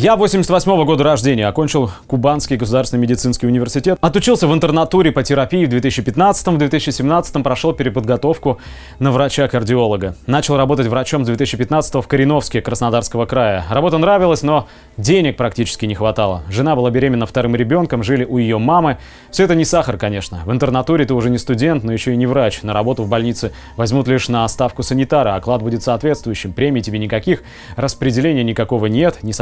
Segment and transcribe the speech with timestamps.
[0.00, 5.70] Я 88 года рождения, окончил Кубанский государственный медицинский университет, отучился в интернатуре по терапии в
[5.70, 8.60] 2015-2017, прошел переподготовку
[9.00, 10.14] на врача-кардиолога.
[10.28, 13.64] Начал работать врачом с 2015 в Кореновске Краснодарского края.
[13.68, 16.44] Работа нравилась, но денег практически не хватало.
[16.48, 18.98] Жена была беременна вторым ребенком, жили у ее мамы.
[19.32, 20.42] Все это не сахар, конечно.
[20.46, 22.62] В интернатуре ты уже не студент, но еще и не врач.
[22.62, 27.42] На работу в больнице возьмут лишь на ставку санитара, оклад будет соответствующим, премий тебе никаких,
[27.74, 29.32] распределения никакого нет, не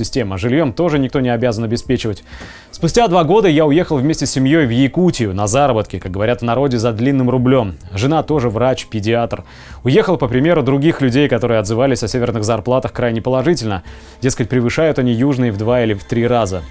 [0.00, 0.38] система.
[0.38, 2.24] Жильем тоже никто не обязан обеспечивать.
[2.70, 6.44] Спустя два года я уехал вместе с семьей в Якутию на заработки, как говорят в
[6.44, 7.76] народе, за длинным рублем.
[7.92, 9.44] Жена тоже врач, педиатр.
[9.84, 13.82] Уехал по примеру других людей, которые отзывались о северных зарплатах крайне положительно.
[14.22, 16.62] Дескать, превышают они южные в два или в три раза.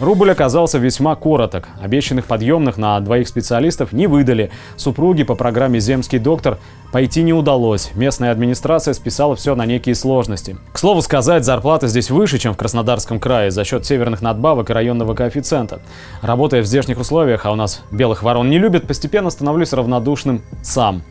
[0.00, 1.68] Рубль оказался весьма короток.
[1.80, 4.50] Обещанных подъемных на двоих специалистов не выдали.
[4.76, 6.58] Супруги по программе «Земский доктор»
[6.92, 7.90] пойти не удалось.
[7.94, 10.56] Местная администрация списала все на некие сложности.
[10.72, 14.72] К слову сказать, зарплата здесь выше, чем в Краснодарском крае за счет северных надбавок и
[14.72, 15.80] районного коэффициента.
[16.20, 21.02] Работая в здешних условиях, а у нас белых ворон не любят, постепенно становлюсь равнодушным сам.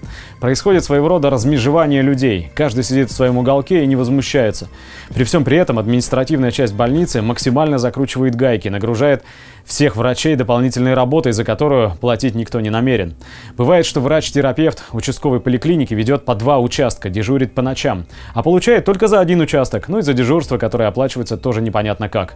[0.42, 2.52] Происходит своего рода размежевание людей.
[2.56, 4.70] Каждый сидит в своем уголке и не возмущается.
[5.14, 9.24] При всем при этом административная часть больницы максимально закручивает гайки, нагружает
[9.66, 13.14] всех врачей дополнительной работой, за которую платить никто не намерен.
[13.56, 19.08] Бывает, что врач-терапевт участковой поликлиники ведет по два участка, дежурит по ночам, а получает только
[19.08, 22.34] за один участок, ну и за дежурство, которое оплачивается тоже непонятно как.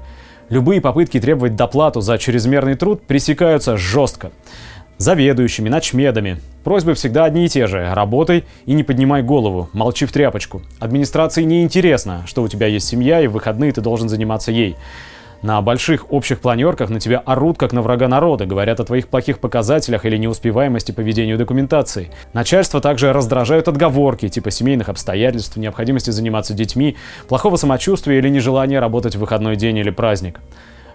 [0.50, 4.32] Любые попытки требовать доплату за чрезмерный труд пресекаются жестко.
[4.98, 6.40] Заведующими, ночмедами.
[6.64, 7.94] Просьбы всегда одни и те же.
[7.94, 10.62] Работай и не поднимай голову, молчи в тряпочку.
[10.80, 14.78] Администрации не интересно, что у тебя есть семья и в выходные ты должен заниматься ей.
[15.42, 19.40] На больших общих планерках на тебя орут, как на врага народа, говорят о твоих плохих
[19.40, 22.10] показателях или неуспеваемости по ведению документации.
[22.32, 26.96] Начальство также раздражают отговорки, типа семейных обстоятельств, необходимости заниматься детьми,
[27.28, 30.40] плохого самочувствия или нежелания работать в выходной день или праздник.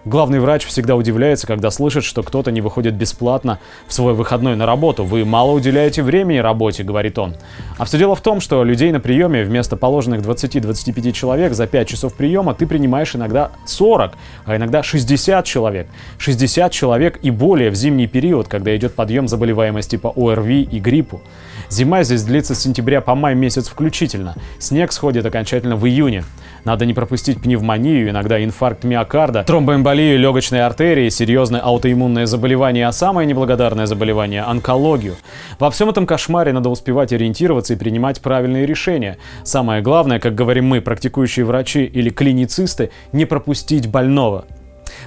[0.03, 4.65] Главный врач всегда удивляется, когда слышит, что кто-то не выходит бесплатно в свой выходной на
[4.65, 5.03] работу.
[5.03, 7.35] «Вы мало уделяете времени работе»,— говорит он.
[7.77, 11.87] А все дело в том, что людей на приеме вместо положенных 20-25 человек за 5
[11.87, 14.13] часов приема ты принимаешь иногда 40,
[14.45, 15.87] а иногда 60 человек.
[16.17, 21.21] 60 человек и более в зимний период, когда идет подъем заболеваемости по ОРВИ и гриппу.
[21.69, 24.35] Зима здесь длится с сентября по май месяц включительно.
[24.57, 26.23] Снег сходит окончательно в июне.
[26.65, 33.27] Надо не пропустить пневмонию, иногда инфаркт миокарда, тромбоэмболию легочной артерии, серьезное аутоиммунное заболевание, а самое
[33.27, 35.15] неблагодарное заболевание– онкологию.
[35.59, 39.17] Во всем этом кошмаре надо успевать ориентироваться и принимать правильные решения.
[39.43, 44.45] Самое главное, как говорим мы, практикующие врачи или клиницисты, не пропустить больного.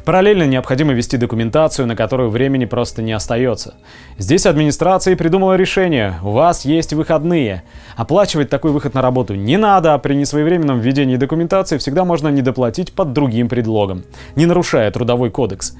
[0.04, 3.74] Параллельно необходимо вести документацию, на которую времени просто не остается.
[4.18, 6.14] Здесь администрация придумала решение.
[6.22, 7.62] У вас есть выходные.
[7.96, 12.92] Оплачивать такой выход на работу не надо, а при несвоевременном введении документации всегда можно недоплатить
[12.92, 14.04] под другим предлогом,
[14.36, 15.74] не нарушая трудовой кодекс.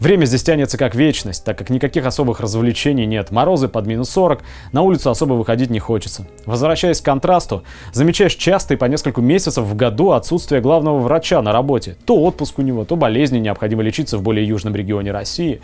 [0.00, 3.30] Время здесь тянется как вечность, так как никаких особых развлечений нет.
[3.30, 6.26] Морозы под минус 40, на улицу особо выходить не хочется.
[6.46, 7.62] Возвращаясь к контрасту,
[7.92, 11.96] замечаешь часто и по несколько месяцев в году отсутствие главного врача на работе.
[12.06, 15.60] То отпуск у него, то болезни, необходимо лечиться в более южном регионе России.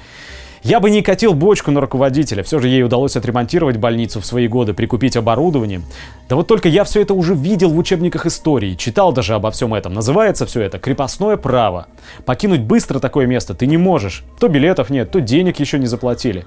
[0.62, 4.47] Я бы не катил бочку на руководителя, все же ей удалось отремонтировать больницу в свои
[4.47, 5.81] годы, прикупить оборудование.
[6.28, 9.72] Да вот только я все это уже видел в учебниках истории, читал даже обо всем
[9.72, 9.94] этом.
[9.94, 11.87] Называется все это «крепостное право».
[12.26, 14.22] Покинуть быстро такое место ты не можешь.
[14.38, 16.44] То билетов нет, то денег еще не заплатили.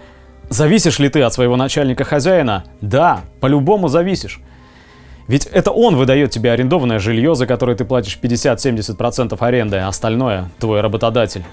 [0.47, 2.66] Зависишь ли ты от своего начальника-хозяина?
[2.81, 4.41] Да, по-любому зависишь.
[5.28, 10.52] Ведь это он выдает тебе арендованное жилье, за которое ты платишь 50-70% аренды, а остальное–
[10.59, 11.44] твой работодатель.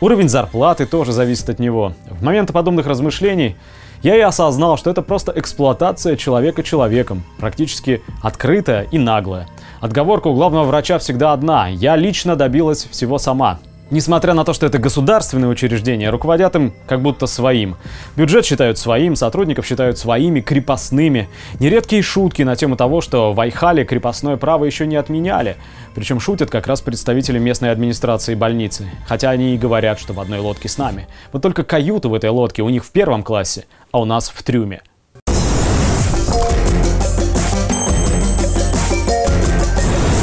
[0.00, 1.94] Уровень зарплаты тоже зависит от него.
[2.10, 3.56] В моменты подобных размышлений
[4.02, 9.48] я и осознал, что это просто эксплуатация человека человеком, практически открытая и наглая.
[9.80, 13.58] Отговорка у главного врача всегда одна– я лично добилась всего сама.
[13.88, 17.76] Несмотря на то, что это государственные учреждения, руководят им как будто своим.
[18.16, 21.28] Бюджет считают своим, сотрудников считают своими, крепостными.
[21.60, 25.56] Нередкие шутки на тему того, что в Айхале крепостное право еще не отменяли.
[25.94, 28.90] Причем шутят как раз представители местной администрации больницы.
[29.06, 31.06] Хотя они и говорят, что в одной лодке с нами.
[31.32, 34.42] Вот только каюты в этой лодке у них в первом классе, а у нас в
[34.42, 34.82] трюме.